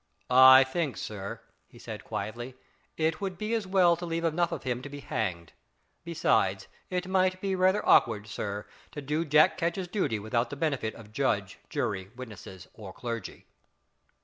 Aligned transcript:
"I 0.31 0.63
think, 0.63 0.97
sir," 0.97 1.41
he 1.67 1.77
said 1.77 2.03
quietly, 2.03 2.55
"it 2.97 3.21
would 3.21 3.37
be 3.37 3.53
as 3.53 3.67
well 3.67 3.95
to 3.97 4.03
leave 4.03 4.23
enough 4.23 4.51
of 4.51 4.63
him 4.63 4.81
to 4.81 4.89
be 4.89 5.01
hanged. 5.01 5.53
Besides, 6.03 6.67
it 6.89 7.07
might 7.07 7.39
be 7.39 7.53
raither 7.55 7.87
awkward, 7.87 8.25
sir, 8.25 8.65
to 8.93 9.01
do 9.03 9.23
Jack 9.23 9.59
Ketch's 9.59 9.87
dooty 9.87 10.17
without 10.17 10.49
the 10.49 10.55
benefit 10.55 10.95
of 10.95 11.13
judge, 11.13 11.59
jury, 11.69 12.09
witnesses, 12.15 12.67
or 12.73 12.91
clergy." 12.91 13.45